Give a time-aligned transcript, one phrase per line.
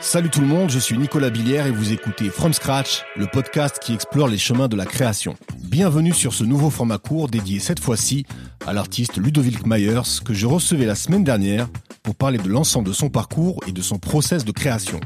[0.00, 3.78] Salut tout le monde, je suis Nicolas Billière et vous écoutez From Scratch, le podcast
[3.80, 5.36] qui explore les chemins de la création.
[5.62, 8.26] Bienvenue sur ce nouveau format court dédié cette fois-ci
[8.66, 11.68] à l'artiste Ludovic Myers que je recevais la semaine dernière
[12.02, 14.98] pour parler de l'ensemble de son parcours et de son process de création.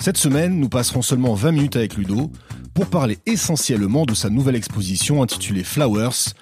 [0.00, 2.32] Cette semaine, nous passerons seulement 20 minutes avec Ludo
[2.72, 6.32] pour parler essentiellement de sa nouvelle exposition intitulée Flowers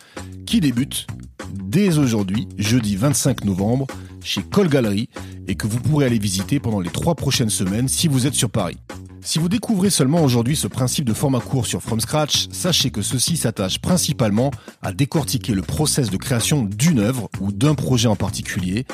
[0.47, 1.09] qui débute
[1.55, 3.89] dès aujourd'hui, jeudi 25 novembre,
[4.23, 5.09] chez Cole Gallery
[5.49, 8.49] et que vous pourrez aller visiter pendant les trois prochaines semaines si vous êtes sur
[8.49, 8.79] Paris.
[9.23, 13.02] Si vous découvrez seulement aujourd'hui ce principe de format court sur From Scratch, sachez que
[13.02, 14.52] ceci s'attache principalement
[14.83, 18.87] à décortiquer le process de création d'une œuvre ou d'un projet en particulier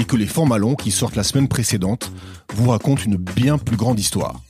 [0.00, 2.10] et que les formats longs qui sortent la semaine précédente
[2.54, 4.40] vous racontent une bien plus grande histoire.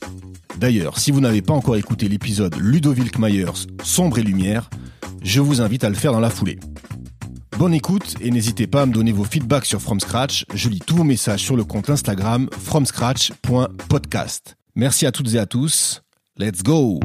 [0.57, 4.69] D'ailleurs, si vous n'avez pas encore écouté l'épisode Ludovic Myers Sombre et Lumière,
[5.21, 6.57] je vous invite à le faire dans la foulée.
[7.57, 10.45] Bonne écoute et n'hésitez pas à me donner vos feedbacks sur From Scratch.
[10.53, 14.55] Je lis tous vos messages sur le compte Instagram fromscratch.podcast.
[14.75, 16.01] Merci à toutes et à tous.
[16.37, 16.99] Let's go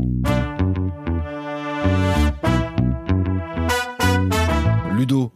[4.97, 5.33] Ludo.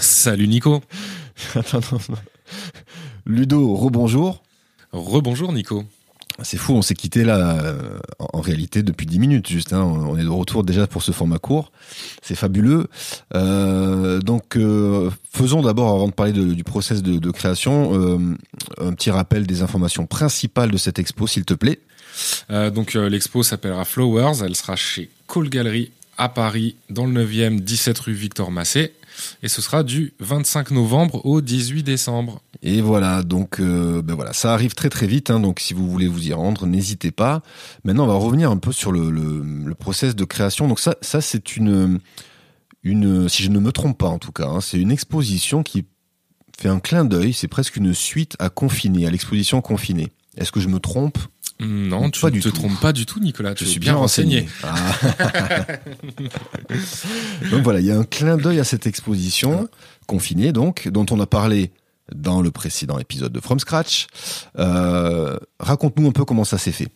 [0.00, 0.82] Salut Nico.
[1.54, 2.16] Attends, non, non.
[3.32, 4.42] Ludo, rebonjour.
[4.92, 5.84] Rebonjour Nico.
[6.42, 9.72] C'est fou, on s'est quitté là euh, en réalité depuis 10 minutes juste.
[9.72, 9.82] Hein.
[9.82, 11.72] On est de retour déjà pour ce format court.
[12.22, 12.86] C'est fabuleux.
[13.34, 18.18] Euh, donc euh, faisons d'abord, avant de parler de- du process de, de création, euh,
[18.80, 21.80] un petit rappel des informations principales de cette expo, s'il te plaît.
[22.48, 24.42] Donc l'expo s'appellera Flowers.
[24.44, 28.92] Elle sera chez Cole Gallery à Paris, dans le 9e, 17 rue Victor Massé.
[29.42, 32.40] Et ce sera du 25 novembre au 18 décembre.
[32.62, 35.30] Et voilà, donc euh, ben voilà, ça arrive très très vite.
[35.30, 37.42] hein, donc si vous voulez vous y rendre, n'hésitez pas.
[37.84, 40.66] Maintenant, on va revenir un peu sur le, le, le process de création.
[40.66, 42.00] Donc ça, ça c'est une
[42.84, 45.84] une, si je ne me trompe pas en tout cas, hein, c'est une exposition qui
[46.58, 47.32] fait un clin d'œil.
[47.32, 50.08] C'est presque une suite à Confiné, à l'exposition Confiné.
[50.36, 51.18] Est-ce que je me trompe?
[51.60, 52.54] Non, Pas tu ne te tout.
[52.54, 53.50] trompes pas du tout, Nicolas.
[53.50, 54.48] Je tu suis bien renseigné.
[54.62, 54.76] Ah.
[57.50, 59.68] donc voilà, il y a un clin d'œil à cette exposition
[60.06, 61.72] confinée, donc, dont on a parlé
[62.14, 64.06] dans le précédent épisode de From Scratch.
[64.58, 66.88] Euh, Raconte-nous un peu comment ça s'est fait.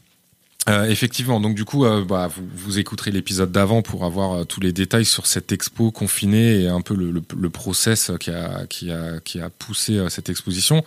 [0.69, 4.61] Euh, effectivement, donc du coup, euh, bah, vous, vous écouterez l'épisode d'avant pour avoir tous
[4.61, 9.19] les détails sur cette expo confinée et un peu le, process qui a, qui a,
[9.19, 10.84] qui a poussé cette exposition.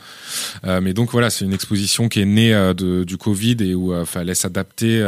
[0.64, 4.34] Mais donc voilà, c'est une exposition qui est née du Covid et où il fallait
[4.34, 5.02] s'adapter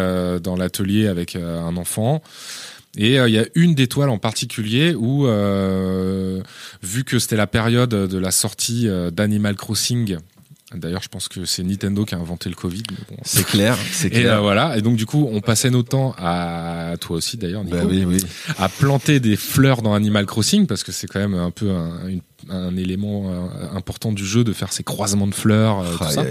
[0.43, 2.21] dans l'atelier avec un enfant.
[2.97, 6.41] Et euh, il y a une des toiles en particulier où, euh,
[6.83, 10.17] vu que c'était la période de la sortie euh, d'Animal Crossing,
[10.75, 12.83] d'ailleurs je pense que c'est Nintendo qui a inventé le Covid.
[13.09, 14.37] bon, C'est clair, c'est et clair.
[14.37, 17.77] euh, voilà, et donc du coup, on passait notre temps à toi aussi d'ailleurs, Nico,
[17.77, 18.17] Bah oui, oui.
[18.57, 22.07] à planter des fleurs dans Animal Crossing parce que c'est quand même un peu un,
[22.07, 26.03] une- un élément euh, important du jeu de faire ces croisements de fleurs, euh, tout
[26.05, 26.23] ça.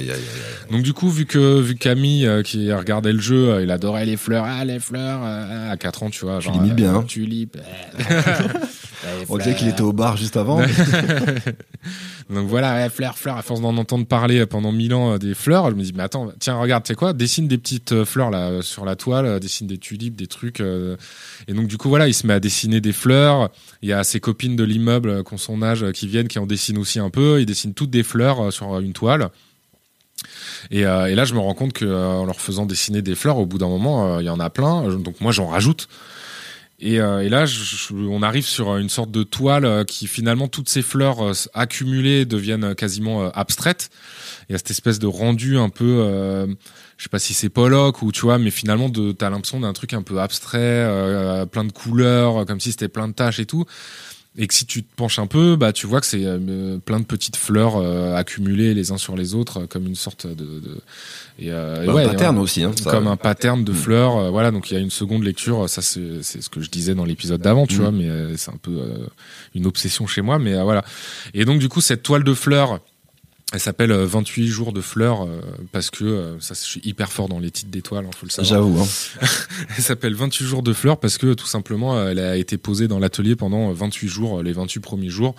[0.70, 4.16] Donc du coup, vu que vu Camille euh, qui regardait le jeu, il adorait les
[4.16, 7.06] fleurs, ah les fleurs euh, à 4 ans, tu vois, genre l'imites bien, hein.
[9.28, 10.60] On dirait qu'il était au bar juste avant.
[12.30, 13.36] Donc voilà, ouais, fleurs, fleurs.
[13.36, 16.02] À force d'en entendre parler pendant mille ans euh, des fleurs, je me dis, mais
[16.02, 18.96] attends, tiens, regarde, tu sais quoi, dessine des petites euh, fleurs là euh, sur la
[18.96, 20.60] toile, dessine des tulipes, des trucs.
[20.60, 20.96] euh.
[21.46, 23.50] Et donc du coup, voilà, il se met à dessiner des fleurs.
[23.82, 26.46] Il y a ses copines de l'immeuble qui ont son âge, qui viennent, qui en
[26.46, 27.40] dessinent aussi un peu.
[27.40, 29.30] Ils dessinent toutes des fleurs sur une toile.
[30.70, 33.14] Et, euh, et là, je me rends compte que euh, en leur faisant dessiner des
[33.14, 34.88] fleurs, au bout d'un moment, euh, il y en a plein.
[34.98, 35.88] Donc moi, j'en rajoute.
[36.78, 40.06] Et, euh, et là, je- je- on arrive sur une sorte de toile euh, qui
[40.06, 43.88] finalement toutes ces fleurs euh, accumulées deviennent euh, quasiment euh, abstraites.
[44.48, 46.46] Il y a cette espèce de rendu un peu, euh,
[46.98, 49.94] je sais pas si c'est Pollock ou tu vois, mais finalement t'as l'impression d'un truc
[49.94, 53.46] un peu abstrait, euh, plein de couleurs, euh, comme si c'était plein de taches et
[53.46, 53.64] tout.
[54.38, 57.00] Et que si tu te penches un peu, bah tu vois que c'est euh, plein
[57.00, 60.34] de petites fleurs euh, accumulées les uns sur les autres, euh, comme une sorte de,
[60.34, 60.78] de
[61.38, 62.62] et, euh, et Bah, ouais, un pattern aussi.
[62.62, 62.90] Hein, ça.
[62.90, 63.74] comme un pattern de Mm.
[63.74, 64.30] fleurs.
[64.30, 65.68] voilà, donc il y a une seconde lecture.
[65.70, 67.80] Ça, c'est ce que je disais dans l'épisode d'avant, tu Mm.
[67.80, 68.78] vois, mais c'est un peu
[69.54, 70.38] une obsession chez moi.
[70.38, 70.84] Mais voilà.
[71.32, 72.80] Et donc, du coup, cette toile de fleurs,
[73.52, 75.40] elle s'appelle euh, 28 jours de fleurs euh,
[75.72, 78.30] parce que euh, ça, je suis hyper fort dans les titres d'étoiles, hein, faut le
[78.30, 78.48] savoir.
[78.48, 78.80] J'avoue.
[78.80, 79.26] Hein.
[79.76, 82.88] Elle s'appelle 28 jours de fleurs parce que tout simplement, euh, elle a été posée
[82.88, 85.36] dans l'atelier pendant euh, 28 jours, euh, les 28 premiers jours.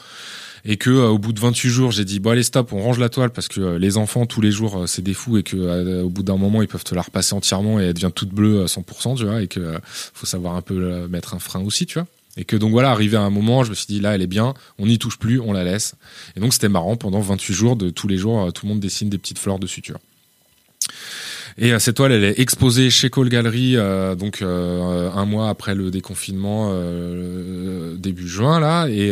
[0.66, 3.00] Et que euh, au bout de 28 jours, j'ai dit bon allez stop, on range
[3.00, 5.44] la toile parce que euh, les enfants tous les jours euh, c'est des fous et
[5.44, 8.12] que euh, au bout d'un moment ils peuvent te la repasser entièrement et elle devient
[8.14, 11.34] toute bleue à 100%, tu vois, et que euh, faut savoir un peu euh, mettre
[11.34, 12.08] un frein aussi, tu vois.
[12.38, 14.28] Et que donc voilà, arrivé à un moment, je me suis dit là elle est
[14.28, 15.96] bien, on n'y touche plus, on la laisse.
[16.36, 18.80] Et donc c'était marrant pendant 28 jours de tous les jours, euh, tout le monde
[18.80, 20.02] dessine des petites fleurs dessus, tu vois.
[21.60, 23.78] Et cette toile, elle est exposée chez Cole Gallery,
[24.16, 26.72] donc un mois après le déconfinement,
[27.96, 29.12] début juin là, et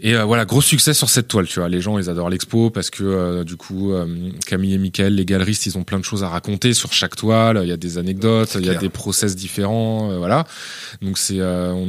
[0.00, 1.68] et euh, voilà, gros succès sur cette toile, tu vois.
[1.68, 5.24] Les gens, ils adorent l'expo parce que euh, du coup, euh, Camille et Michael, les
[5.24, 7.60] galeristes, ils ont plein de choses à raconter sur chaque toile.
[7.62, 10.46] Il y a des anecdotes, il y a des process différents, voilà.
[11.00, 11.38] Donc c'est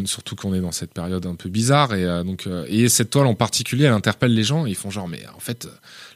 [0.06, 3.34] surtout qu'on est dans cette période un peu bizarre et donc et cette toile en
[3.34, 4.68] particulier, elle interpelle les gens.
[4.68, 5.68] Et ils font genre, mais en fait,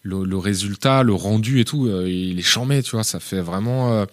[0.03, 3.03] le, le résultat, le rendu et tout, il est chambé, tu vois.
[3.03, 4.05] Ça fait vraiment,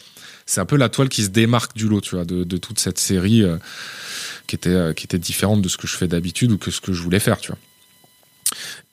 [0.47, 2.79] c'est un peu la toile qui se démarque du lot, tu vois, de, de toute
[2.79, 3.45] cette série
[4.47, 6.93] qui était qui était différente de ce que je fais d'habitude ou que ce que
[6.93, 7.59] je voulais faire, tu vois.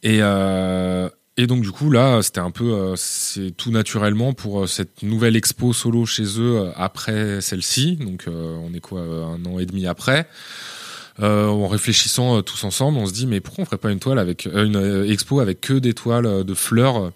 [0.04, 4.68] Et, euh, donc du coup là, c'était un peu, euh, c'est tout naturellement pour euh,
[4.68, 7.96] cette nouvelle expo solo chez eux après celle-ci.
[7.98, 10.28] Donc on est quoi, un an et demi après.
[11.20, 14.46] en réfléchissant tous ensemble, on se dit mais pourquoi on ferait pas une toile avec
[14.46, 17.12] une expo avec que des toiles de fleurs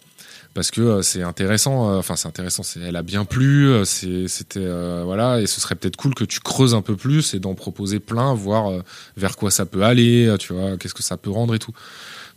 [0.58, 1.96] parce que c'est intéressant.
[1.98, 2.64] Enfin, c'est intéressant.
[2.84, 3.86] Elle a bien plu.
[3.86, 4.68] C'était
[5.04, 8.00] voilà, et ce serait peut-être cool que tu creuses un peu plus et d'en proposer
[8.00, 8.72] plein, voir
[9.16, 10.34] vers quoi ça peut aller.
[10.40, 11.74] Tu vois, qu'est-ce que ça peut rendre et tout.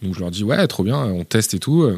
[0.03, 1.91] Donc je leur dis ouais, trop bien, on teste et tout.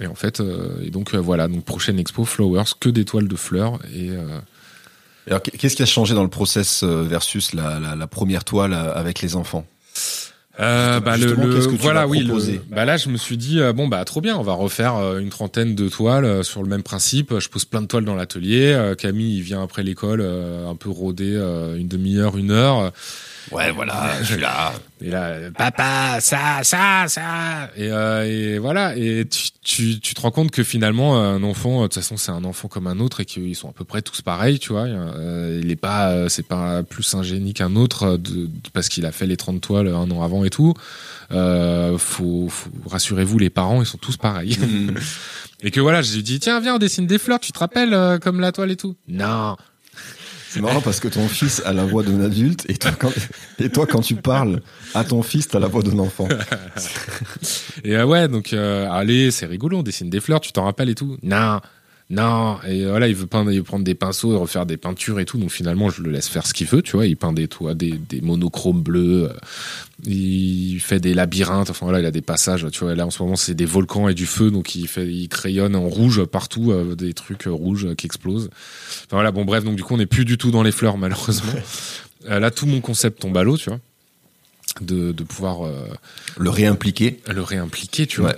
[0.00, 3.28] Et en fait, euh, et donc euh, voilà, donc prochaine expo Flowers, que des toiles
[3.28, 4.40] de fleurs et euh,
[5.28, 9.66] alors, qu'est-ce qui a changé dans le process versus la première toile avec les enfants?
[10.58, 12.34] Euh, bah le, le voilà oui le,
[12.70, 15.74] bah là je me suis dit bon bah trop bien on va refaire une trentaine
[15.74, 17.38] de toiles sur le même principe.
[17.38, 21.34] Je pose plein de toiles dans l'atelier Camille il vient après l'école un peu rôder
[21.78, 22.92] une demi-heure une heure
[23.52, 24.72] Ouais, voilà, je suis là.
[25.02, 27.70] Et là, papa, ça, ça, ça.
[27.76, 28.96] Et, euh, et voilà.
[28.96, 32.32] Et tu, tu, tu, te rends compte que finalement, un enfant, de toute façon, c'est
[32.32, 34.84] un enfant comme un autre et qu'ils sont à peu près tous pareils, tu vois.
[34.84, 39.04] Euh, il est pas, euh, c'est pas plus un génie qu'un autre de, parce qu'il
[39.04, 40.72] a fait les 30 toiles un an avant et tout.
[41.32, 44.56] Euh, faut, faut rassurez-vous, les parents, ils sont tous pareils.
[45.62, 48.18] et que voilà, j'ai dit, tiens, viens, on dessine des fleurs, tu te rappelles, euh,
[48.18, 48.96] comme la toile et tout.
[49.08, 49.56] Non.
[50.56, 53.12] C'est marrant parce que ton fils a la voix d'un adulte et toi, quand,
[53.58, 54.62] et toi, quand tu parles
[54.94, 56.26] à ton fils, t'as la voix d'un enfant.
[57.84, 60.88] et euh, ouais, donc euh, allez, c'est rigolo, on dessine des fleurs, tu t'en rappelles
[60.88, 61.18] et tout.
[61.22, 61.60] Non,
[62.08, 65.18] non, et voilà, il veut peindre, il veut prendre des pinceaux et refaire des peintures
[65.18, 65.38] et tout.
[65.38, 67.06] Donc finalement, je le laisse faire ce qu'il veut, tu vois.
[67.06, 69.24] Il peint des, toi, des, des monochromes bleus.
[69.24, 69.32] Euh,
[70.04, 71.68] il fait des labyrinthes.
[71.70, 72.64] Enfin voilà, il a des passages.
[72.70, 75.08] Tu vois, là en ce moment, c'est des volcans et du feu, donc il fait,
[75.08, 78.50] il crayonne en rouge partout, euh, des trucs rouges qui explosent.
[79.06, 80.98] Enfin voilà, bon bref, donc du coup, on n'est plus du tout dans les fleurs
[80.98, 81.52] malheureusement.
[82.28, 83.78] Euh, là, tout mon concept tombe à l'eau, tu vois.
[84.80, 85.70] De, de pouvoir
[86.36, 87.20] le réimpliquer.
[87.32, 88.34] Le réimpliquer, tu vois.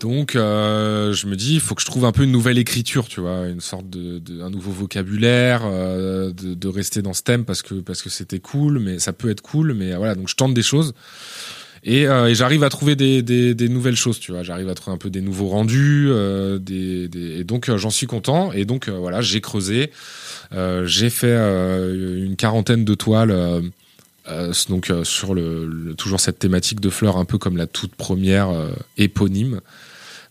[0.00, 3.08] Donc, euh, je me dis, il faut que je trouve un peu une nouvelle écriture,
[3.08, 7.62] tu vois, une sorte de, un nouveau vocabulaire, euh, de, rester dans ce thème parce
[7.62, 10.52] que parce que c'était cool, mais ça peut être cool, mais voilà, donc je tente
[10.52, 10.92] des choses
[11.82, 15.08] et, euh, j'arrive à trouver des, nouvelles choses, tu vois, j'arrive à trouver un peu
[15.08, 16.10] des nouveaux rendus,
[16.60, 18.52] des, et donc j'en suis content.
[18.52, 19.90] Et donc voilà, j'ai creusé,
[20.84, 23.72] j'ai fait une quarantaine de toiles.
[24.30, 27.94] Euh, donc euh, sur le, toujours cette thématique de fleurs un peu comme la toute
[27.94, 29.60] première euh, éponyme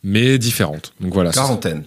[0.03, 0.93] mais différente.
[1.01, 1.83] Donc voilà quarantaine.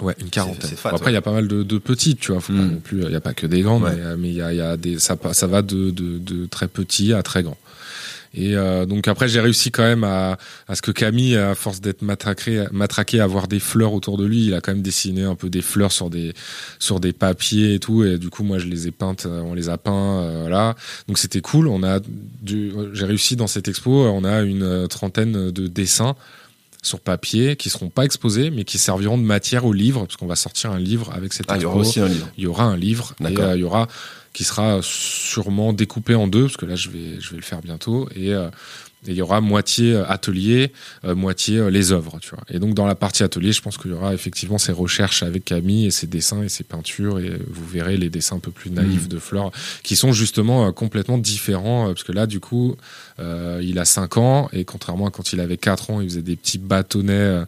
[0.00, 0.70] Ouais une quarantaine.
[0.84, 3.02] Après il y a pas mal de, de petites tu vois faut pas non plus
[3.02, 3.88] il y a pas que des grandes
[4.18, 7.12] mais il y a, y a des ça ça va de, de, de très petits
[7.12, 7.58] à très grands
[8.34, 11.80] et euh, donc après, j'ai réussi quand même à, à ce que Camille, à force
[11.80, 15.22] d'être matraqué, matraqué, à avoir des fleurs autour de lui, il a quand même dessiné
[15.22, 16.34] un peu des fleurs sur des
[16.78, 18.04] sur des papiers et tout.
[18.04, 20.72] Et du coup, moi, je les ai peintes, euh, on les a peints, euh.
[21.08, 21.68] Donc c'était cool.
[21.68, 22.00] On a,
[22.44, 26.14] j'ai réussi dans cette expo, on a une trentaine de dessins
[26.84, 30.26] sur papier qui seront pas exposés mais qui serviront de matière au livre parce qu'on
[30.26, 32.28] va sortir un livre avec cette ah, il y aura aussi un livre.
[32.36, 33.88] Il y aura un livre et il y aura
[34.34, 37.62] qui sera sûrement découpé en deux, parce que là je vais, je vais le faire
[37.62, 38.50] bientôt, et euh,
[39.06, 40.72] il y aura moitié euh, atelier,
[41.04, 42.44] euh, moitié les œuvres, tu vois.
[42.50, 45.44] Et donc dans la partie atelier, je pense qu'il y aura effectivement ces recherches avec
[45.44, 48.70] Camille et ses dessins et ses peintures, et vous verrez les dessins un peu plus
[48.70, 49.08] naïfs mmh.
[49.08, 52.76] de Flore, qui sont justement complètement différents, parce que là du coup,
[53.18, 56.36] il a 5 ans, et contrairement à quand il avait 4 ans, il faisait des
[56.36, 57.44] petits bâtonnets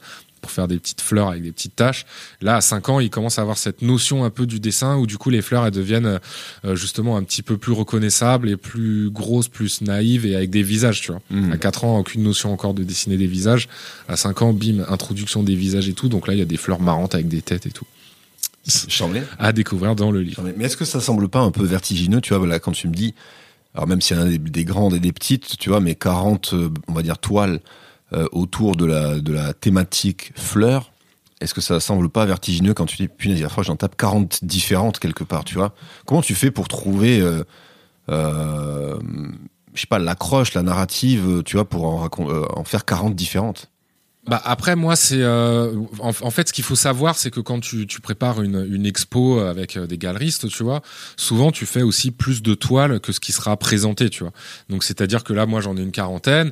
[0.46, 2.06] pour faire des petites fleurs avec des petites taches.
[2.40, 5.04] Là, à 5 ans, il commence à avoir cette notion un peu du dessin où
[5.04, 6.20] du coup les fleurs elles deviennent
[6.64, 10.62] euh, justement un petit peu plus reconnaissables et plus grosses, plus naïves et avec des
[10.62, 11.20] visages, tu vois.
[11.30, 11.50] Mmh.
[11.50, 13.68] À 4 ans, aucune notion encore de dessiner des visages.
[14.06, 16.08] À 5 ans, bim, introduction des visages et tout.
[16.08, 17.86] Donc là, il y a des fleurs marrantes avec des têtes et tout.
[18.88, 19.22] Chambé.
[19.40, 20.44] À découvrir dans le livre.
[20.56, 22.94] Mais est-ce que ça semble pas un peu vertigineux, tu vois, là, quand tu me
[22.94, 23.14] dis,
[23.74, 25.96] alors même s'il y en a des, des, grandes et des petites, tu vois, mais
[25.96, 27.60] 40, euh, on va dire, toiles
[28.12, 30.92] euh, autour de la, de la thématique fleurs,
[31.40, 34.44] est-ce que ça semble pas vertigineux quand tu dis, punaise, la fois j'en tape 40
[34.44, 35.74] différentes quelque part, tu vois?
[36.06, 37.44] Comment tu fais pour trouver, euh,
[38.08, 38.98] euh,
[39.74, 43.70] je sais pas, l'accroche, la narrative, tu vois, pour en, en faire 40 différentes?
[44.26, 47.60] Bah après moi c'est euh, en, en, fait ce qu'il faut savoir c'est que quand
[47.60, 50.82] tu, tu prépares une, une expo avec euh, des galeristes tu vois
[51.16, 54.32] souvent tu fais aussi plus de toiles que ce qui sera présenté tu vois.
[54.68, 56.50] Donc c'est à dire que là moi j'en ai une quarantaine.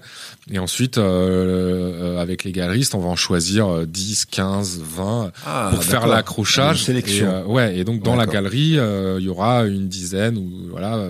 [0.53, 5.83] Et ensuite euh, avec les galeristes on va en choisir 10 15 20 ah, pour
[5.83, 6.85] faire l'accrochage.
[6.85, 7.45] Sélection.
[7.45, 11.09] Et, ouais et donc dans la galerie il y aura une dizaine ou voilà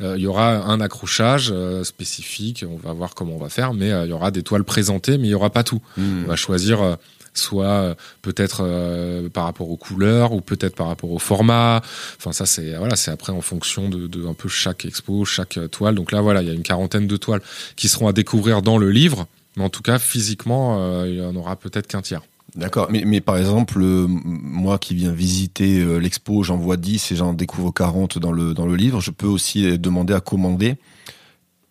[0.00, 1.54] il y aura un accrochage
[1.84, 2.66] spécifique.
[2.68, 5.28] On va voir comment on va faire mais il y aura des toiles présentées mais
[5.28, 6.24] il y aura pas tout Hmm.
[6.24, 6.96] On va choisir euh,
[7.34, 11.80] soit euh, peut-être euh, par rapport aux couleurs ou peut-être par rapport au format.
[12.18, 15.58] Enfin ça c'est voilà c'est après en fonction de, de, un peu chaque expo, chaque
[15.70, 15.94] toile.
[15.94, 17.42] Donc là voilà il y a une quarantaine de toiles
[17.76, 21.34] qui seront à découvrir dans le livre, mais en tout cas physiquement il y en
[21.36, 22.22] aura peut-être qu'un tiers.
[22.54, 27.32] D'accord, mais, mais par exemple, moi qui viens visiter l'expo, j'en vois 10 et j'en
[27.32, 30.76] découvre 40 dans le, dans le livre, je peux aussi demander à commander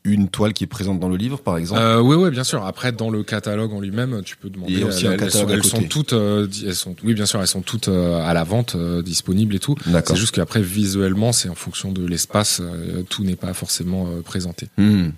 [0.03, 1.81] une toile qui est présente dans le livre, par exemple?
[1.81, 2.65] Euh, Oui, oui, bien sûr.
[2.65, 4.79] Après, dans le catalogue en lui-même, tu peux demander.
[4.79, 7.61] Et aussi un catalogue elles, sont, toutes, euh, elles sont, oui, bien sûr, elles sont
[7.61, 9.75] toutes euh, à la vente, disponibles et tout.
[9.85, 12.61] C'est juste qu'après, visuellement, c'est en fonction de l'espace,
[13.09, 14.67] tout n'est pas forcément présenté.
[14.77, 15.09] Hmm.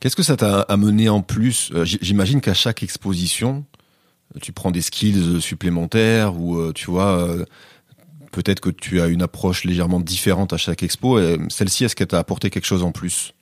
[0.00, 1.72] Qu'est-ce que ça t'a amené en plus?
[1.84, 3.64] J'imagine qu'à chaque exposition,
[4.42, 7.26] tu prends des skills supplémentaires ou tu vois.
[8.30, 11.18] Peut-être que tu as une approche légèrement différente à chaque expo.
[11.48, 13.32] Celle-ci, est-ce qu'elle t'a apporté quelque chose en plus?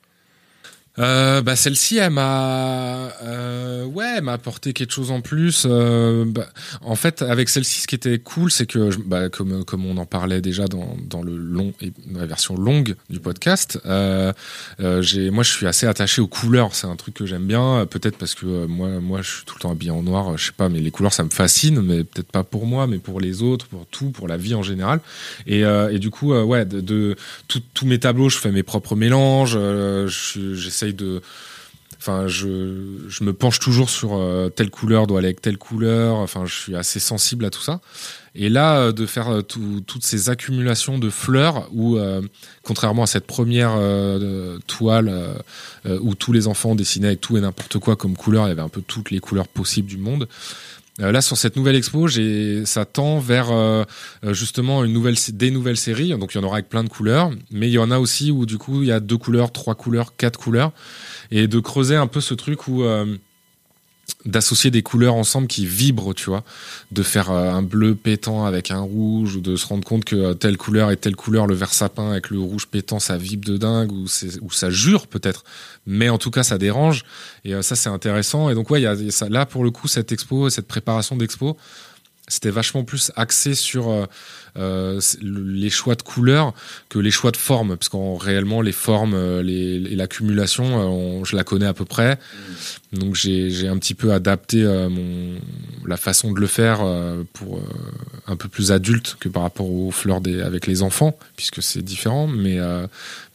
[0.99, 5.65] Euh, bah celle-ci, elle m'a, euh, ouais, m'a apporté quelque chose en plus.
[5.69, 6.47] Euh, bah,
[6.81, 10.05] en fait, avec celle-ci, ce qui était cool, c'est que, bah, comme comme on en
[10.07, 14.33] parlait déjà dans dans le long et la version longue du podcast, euh,
[14.79, 16.73] euh, j'ai, moi, je suis assez attaché aux couleurs.
[16.73, 17.85] C'est un truc que j'aime bien.
[17.89, 20.35] Peut-être parce que moi, moi, je suis tout le temps habillé en noir.
[20.37, 21.81] Je sais pas, mais les couleurs, ça me fascine.
[21.81, 24.63] Mais peut-être pas pour moi, mais pour les autres, pour tout, pour la vie en
[24.63, 24.99] général.
[25.45, 27.15] Et et du coup, ouais, de, de
[27.73, 29.57] tous mes tableaux, je fais mes propres mélanges.
[30.07, 31.21] j'essaie de
[31.99, 36.17] enfin je, je me penche toujours sur euh, telle couleur doit aller avec telle couleur.
[36.17, 37.81] Enfin je suis assez sensible à tout ça.
[38.35, 41.97] Et là euh, de faire euh, toutes ces accumulations de fleurs où
[42.63, 43.77] contrairement à cette première
[44.67, 45.13] toile
[45.85, 48.61] où tous les enfants dessinaient avec tout et n'importe quoi comme couleur il y avait
[48.61, 50.27] un peu toutes les couleurs possibles du monde
[50.99, 53.49] là sur cette nouvelle expo, j'ai ça tend vers
[54.23, 56.09] justement une nouvelle des nouvelles séries.
[56.17, 58.31] Donc il y en aura avec plein de couleurs, mais il y en a aussi
[58.31, 60.71] où du coup il y a deux couleurs, trois couleurs, quatre couleurs
[61.31, 63.17] et de creuser un peu ce truc où euh,
[64.27, 66.43] d'associer des couleurs ensemble qui vibrent, tu vois,
[66.91, 70.15] de faire euh, un bleu pétant avec un rouge, ou de se rendre compte que
[70.15, 73.47] euh, telle couleur et telle couleur, le vert sapin avec le rouge pétant, ça vibre
[73.47, 75.43] de dingue, ou, ça jure peut-être,
[75.85, 77.03] mais en tout cas ça dérange,
[77.45, 79.87] et ça c'est intéressant, et donc ouais, il y a, ça, là pour le coup
[79.87, 81.57] cette expo, cette préparation d'expo,
[82.27, 84.05] c'était vachement plus axé sur euh,
[84.57, 86.53] euh les choix de couleurs
[86.89, 91.43] que les choix de formes parce qu'en réellement les formes euh, les, l'accumulation je la
[91.43, 92.15] connais à peu près.
[92.93, 92.97] Mm.
[92.99, 95.39] donc j'ai un petit peu adapté mon
[95.85, 96.79] la façon de le faire
[97.33, 97.61] pour
[98.27, 101.81] un peu plus adulte que par rapport aux fleurs des avec les enfants puisque c'est
[101.81, 102.27] différent.
[102.27, 102.57] Mais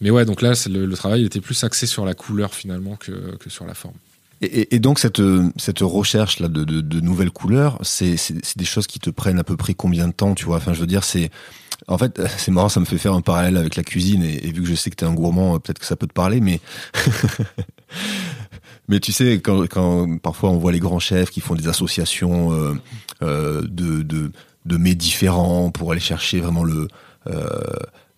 [0.01, 3.37] mais ouais donc là le, le travail était plus axé sur la couleur finalement que,
[3.37, 3.97] que sur la forme
[4.43, 5.23] et, donc cette
[5.57, 8.17] cette recherche là de, de, nouvelles couleurs, c'est
[8.57, 10.57] des choses qui te prennent à peu près combien de temps, tu vois?
[10.57, 11.31] Enfin, je veux dire, c'est
[11.87, 14.63] en fait c'est marrant, ça me fait faire un parallèle avec la cuisine et, vu
[14.63, 16.61] que je sais que t'es un gourmand, peut-être que ça peut te parler, mais
[18.89, 22.53] mais tu sais quand quand parfois on voit les grands chefs qui font des associations
[22.53, 22.75] euh,
[23.23, 24.33] euh, de de
[24.67, 26.89] de mets différents pour aller chercher vraiment le
[27.29, 27.49] euh,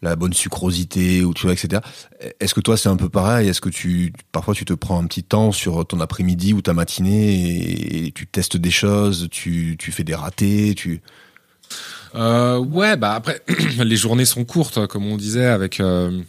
[0.05, 1.83] la bonne sucrosité ou tu vois etc.
[2.39, 3.49] Est-ce que toi c'est un peu pareil?
[3.49, 6.75] Est-ce que tu parfois tu te prends un petit temps sur ton après-midi ou ta
[6.75, 11.01] matinée et, tu testes des choses, tu, tu fais des ratés, tu
[12.15, 13.43] euh, ouais bah après
[13.79, 16.21] les journées sont courtes comme on disait avec euh,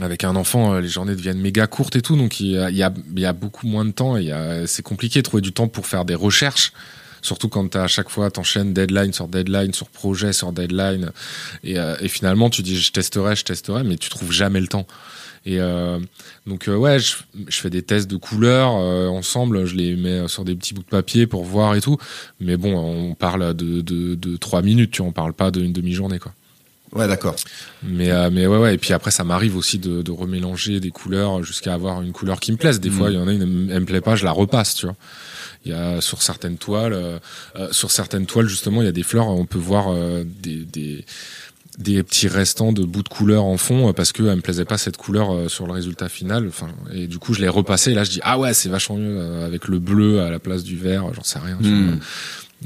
[0.00, 2.70] avec un enfant, euh, les journées deviennent méga courtes et tout, donc il y a,
[2.70, 4.32] il y y a beaucoup moins de temps et
[4.66, 6.72] c'est compliqué de trouver du temps pour faire des recherches
[7.24, 11.10] surtout quand tu à chaque fois t'enchaînes deadline sur deadline sur projet sur deadline
[11.64, 14.68] et, euh, et, finalement tu dis je testerai je testerai mais tu trouves jamais le
[14.68, 14.86] temps
[15.46, 15.98] et euh,
[16.46, 17.16] donc euh, ouais je,
[17.48, 20.88] je, fais des tests de couleurs ensemble je les mets sur des petits bouts de
[20.88, 21.96] papier pour voir et tout
[22.40, 25.72] mais bon on parle de de, de trois minutes tu vois, on parle pas d'une
[25.72, 26.32] demi-journée quoi
[26.92, 27.34] Ouais, d'accord.
[27.82, 31.42] Mais mais ouais ouais et puis après ça m'arrive aussi de, de remélanger des couleurs
[31.42, 32.78] jusqu'à avoir une couleur qui me plaise.
[32.78, 32.92] Des mm.
[32.92, 34.94] fois il y en a une elle me plaît pas, je la repasse, tu vois.
[35.64, 37.18] Il y a sur certaines toiles, euh,
[37.56, 39.28] euh, sur certaines toiles justement, il y a des fleurs.
[39.28, 41.04] On peut voir euh, des, des
[41.76, 44.78] des petits restants de bouts de couleur en fond parce que elle me plaisait pas
[44.78, 48.04] cette couleur sur le résultat final enfin et du coup je l'ai repassé et là
[48.04, 51.12] je dis ah ouais c'est vachement mieux avec le bleu à la place du vert
[51.12, 51.98] j'en sais rien hmm.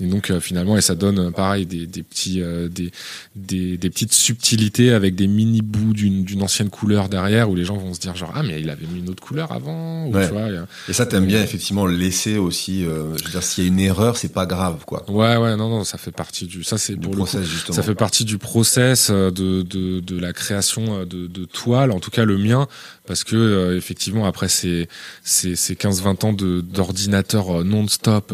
[0.00, 2.90] Et donc euh, finalement, et ça donne euh, pareil des, des petits, euh, des,
[3.37, 7.64] des, des petites subtilités avec des mini bouts d'une d'une ancienne couleur derrière où les
[7.64, 10.07] gens vont se dire genre ah mais il avait mis une autre couleur avant.
[10.07, 10.26] Ou, Ouais.
[10.26, 10.49] tu vois,
[10.88, 12.85] Et ça, t'aimes bien effectivement laisser aussi.
[12.85, 15.05] euh, je veux dire, s'il y a une erreur, c'est pas grave, quoi.
[15.11, 17.76] ouais ouais non non ça fait partie du ça c'est pour le coup, process justement.
[17.76, 21.90] Ça fait partie du process euh, de, de, de la création euh, de, de toiles,
[21.90, 22.67] en tout cas le mien,
[23.07, 24.88] parce que euh, effectivement après ces,
[25.25, 28.33] ces, ces 15-20 ans de d'ordinateur non-stop,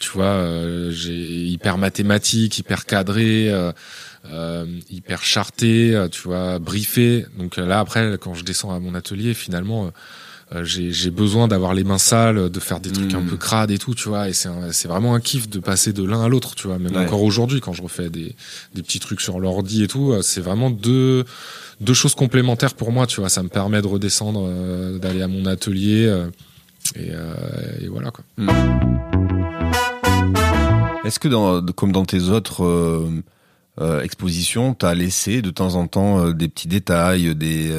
[0.00, 0.41] tu vois,
[0.92, 3.72] hyper mathématique, hyper cadré, euh,
[4.30, 7.26] euh, hyper charté, euh, tu vois, briefé.
[7.38, 9.86] Donc euh, là après, quand je descends à mon atelier, finalement.
[9.86, 9.90] euh,
[10.54, 13.78] euh, j'ai besoin d'avoir les mains sales, de faire des trucs un peu crades et
[13.78, 14.28] tout, tu vois.
[14.28, 16.78] Et c'est vraiment un kiff de passer de l'un à l'autre, tu vois.
[16.78, 17.06] Même Ouais.
[17.06, 18.36] encore aujourd'hui, quand je refais des,
[18.74, 21.24] des petits trucs sur l'ordi et tout, euh, c'est vraiment deux
[21.80, 23.30] deux choses complémentaires pour moi, tu vois.
[23.30, 26.26] Ça me permet de redescendre, euh, d'aller à mon atelier euh,
[26.96, 28.22] et, euh, et voilà quoi.
[31.04, 33.22] Est-ce que dans, comme dans tes autres euh,
[33.80, 37.72] euh, expositions, t'as laissé de temps en temps euh, des petits détails, des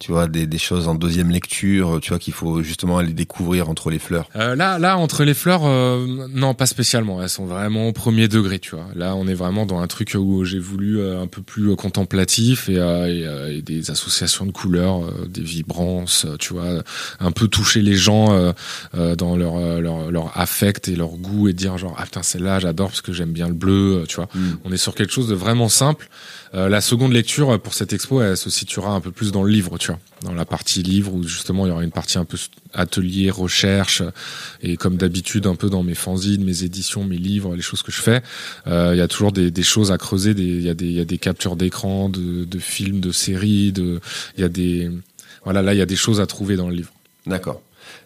[0.00, 3.68] tu vois des, des choses en deuxième lecture, tu vois qu'il faut justement aller découvrir
[3.68, 4.28] entre les fleurs.
[4.34, 7.22] Euh, là, là, entre les fleurs, euh, non, pas spécialement.
[7.22, 8.86] Elles sont vraiment au premier degré, tu vois.
[8.96, 11.76] Là, on est vraiment dans un truc où j'ai voulu euh, un peu plus euh,
[11.76, 16.82] contemplatif et, euh, et, euh, et des associations de couleurs, euh, des vibrances, tu vois,
[17.20, 18.52] un peu toucher les gens euh,
[18.94, 22.58] euh, dans leur, leur leur affect et leur goût et dire genre ah putain celle-là
[22.58, 24.28] j'adore parce que j'aime bien le bleu, tu vois.
[24.64, 26.08] On est sur quelque chose de vraiment simple.
[26.54, 29.50] Euh, la seconde lecture pour cette expo, elle se situera un peu plus dans le
[29.50, 29.89] livre, tu vois,
[30.22, 32.38] dans la partie livre où justement il y aura une partie un peu
[32.74, 34.02] atelier, recherche
[34.62, 37.92] et comme d'habitude un peu dans mes fanzines, mes éditions, mes livres, les choses que
[37.92, 38.22] je fais,
[38.66, 40.34] euh, il y a toujours des, choses à creuser.
[40.34, 43.12] des- Il y a des il y a des captures d'écran, de, de films, de
[43.12, 44.00] séries, de
[44.36, 44.90] il y a des
[45.44, 46.92] voilà là il y a des choses à trouver dans le livre.
[47.26, 47.62] D'accord.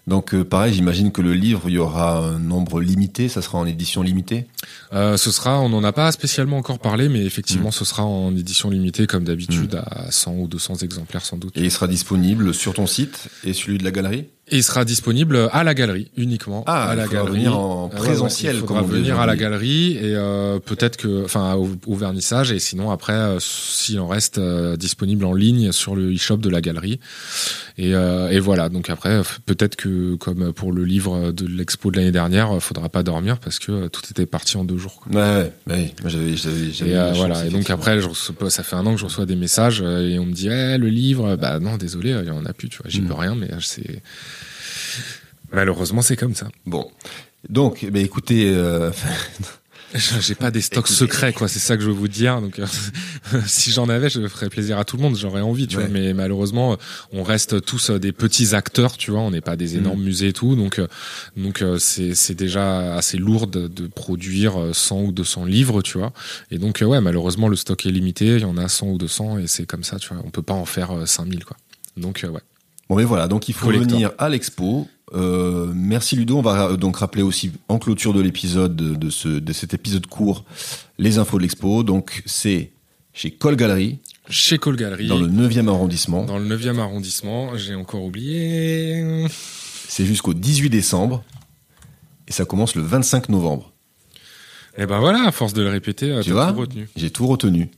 [0.06, 3.58] Donc euh, pareil, j'imagine que le livre, il y aura un nombre limité, ça sera
[3.58, 4.46] en édition limitée.
[4.92, 8.34] Euh, ce sera, on n'en a pas spécialement encore parlé, mais effectivement, ce sera en
[8.36, 11.56] édition limitée comme d'habitude à 100 ou 200 exemplaires sans doute.
[11.56, 14.26] Et il sera disponible sur ton site et celui de la galerie?
[14.48, 16.64] Et il sera disponible à la galerie uniquement.
[16.66, 17.32] Ah, à la galerie.
[17.38, 20.98] venir en Ah ouais, ouais, présentiel, il faudra venir à la galerie et euh, peut-être
[20.98, 25.32] que, enfin, au, au vernissage et sinon après, euh, s'il en reste euh, disponible en
[25.32, 27.00] ligne sur le e-shop de la galerie.
[27.78, 28.68] Et, euh, et voilà.
[28.68, 33.02] Donc après, peut-être que comme pour le livre de l'expo de l'année dernière, faudra pas
[33.02, 35.00] dormir parce que tout était parti en deux jours.
[35.00, 35.10] quoi.
[35.38, 37.46] Ouais, ouais, j'avais, j'avais, j'avais Et voilà.
[37.46, 40.18] Et donc après, je reçois, ça fait un an que je reçois des messages et
[40.18, 42.68] on me dit, eh, le livre, bah non, désolé, il y en a plus.
[42.68, 43.06] Tu vois, j'y Mm.
[43.08, 44.02] peux rien, mais c'est
[45.52, 46.48] malheureusement c'est comme ça.
[46.66, 46.90] Bon.
[47.48, 48.90] Donc, ben, écoutez, euh,
[50.20, 50.94] J'ai pas des stocks Écoutez.
[50.98, 51.46] secrets, quoi.
[51.46, 52.40] C'est ça que je veux vous dire.
[52.40, 52.66] Donc, euh,
[53.46, 55.16] si j'en avais, je ferais plaisir à tout le monde.
[55.16, 55.84] J'aurais envie, tu Ouais.
[55.84, 55.92] vois.
[55.92, 56.76] Mais malheureusement,
[57.12, 59.20] on reste tous euh, des petits acteurs, tu vois.
[59.20, 60.04] On n'est pas des énormes Mm.
[60.04, 60.56] musées et tout.
[60.56, 60.88] Donc, euh,
[61.36, 66.12] donc c'est déjà assez lourd de, de produire euh, 100 ou 200 livres, tu vois.
[66.50, 68.26] Et donc, ouais, malheureusement, le stock est limité.
[68.34, 70.20] Il y en a 100 ou 200 et c'est comme ça, tu vois.
[70.26, 71.56] On peut pas en faire euh, 5000, quoi.
[71.96, 72.40] Donc, ouais.
[72.88, 73.28] Bon, mais voilà.
[73.28, 73.90] Donc, il faut Collector.
[73.90, 74.88] venir à l'expo.
[75.14, 76.38] Euh, merci Ludo.
[76.38, 80.44] On va donc rappeler aussi en clôture de l'épisode de, ce, de cet épisode court
[80.98, 81.82] les infos de l'expo.
[81.82, 82.70] Donc, c'est
[83.12, 86.24] chez Col Galerie, Chez Cole Gallery, dans le 9e arrondissement.
[86.24, 89.26] dans le 9e arrondissement, j'ai encore oublié.
[89.88, 91.22] C'est jusqu'au 18 décembre.
[92.26, 93.70] Et ça commence le 25 novembre.
[94.78, 96.88] Et ben voilà, à force de le répéter, euh, Tu t'as vois tout retenu.
[96.96, 97.68] J'ai tout retenu.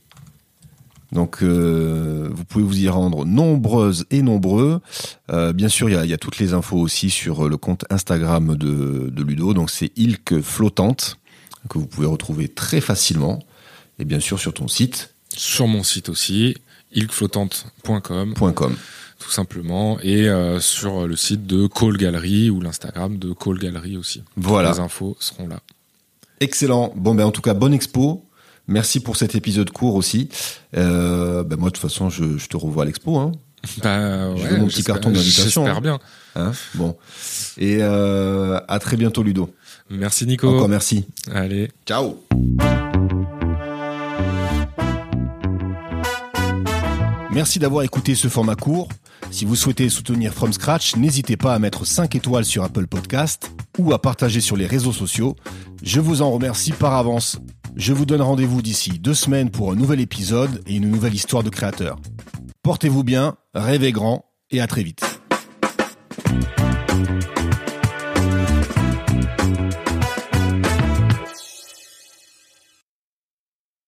[1.11, 4.81] Donc, euh, vous pouvez vous y rendre nombreuses et nombreux.
[5.31, 8.55] Euh, bien sûr, il y y a toutes les infos aussi sur le compte Instagram
[8.55, 9.53] de, de Ludo.
[9.53, 11.17] Donc, c'est Ilk Flottante
[11.69, 13.39] que vous pouvez retrouver très facilement.
[13.99, 16.55] Et bien sûr, sur ton site Sur mon site aussi,
[16.93, 18.75] ilkflottante.com, .com.
[19.19, 23.97] tout simplement, et euh, sur le site de Call Gallery ou l'Instagram de Call Gallery
[23.97, 24.23] aussi.
[24.35, 24.71] Voilà.
[24.71, 25.59] Les infos seront là.
[26.39, 26.93] Excellent.
[26.95, 28.23] Bon, ben, en tout cas, bonne expo.
[28.67, 30.29] Merci pour cet épisode court aussi.
[30.75, 33.17] Euh, ben, moi, de toute façon, je, je te revois à l'expo.
[33.17, 33.31] Hein.
[33.83, 35.81] Bah, Je ouais, veux mon petit j'espère- carton d'invitation, J'espère hein.
[35.81, 35.99] bien.
[36.35, 36.95] Hein bon.
[37.57, 39.53] Et euh, à très bientôt, Ludo.
[39.89, 40.47] Merci Nico.
[40.47, 41.05] Encore merci.
[41.33, 41.69] Allez.
[41.85, 42.17] Ciao.
[47.31, 48.87] Merci d'avoir écouté ce format court.
[49.31, 53.51] Si vous souhaitez soutenir From Scratch, n'hésitez pas à mettre 5 étoiles sur Apple Podcast
[53.77, 55.35] ou à partager sur les réseaux sociaux.
[55.83, 57.37] Je vous en remercie par avance.
[57.77, 61.43] Je vous donne rendez-vous d'ici deux semaines pour un nouvel épisode et une nouvelle histoire
[61.43, 61.99] de créateur.
[62.63, 65.03] Portez-vous bien, rêvez grand et à très vite.